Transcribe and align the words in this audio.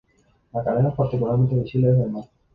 La 0.53 0.63
caldera 0.63 0.89
es 0.89 0.95
particularmente 0.95 1.53
visible 1.53 1.89
desde 1.89 2.05
el 2.05 2.09
mar. 2.09 2.23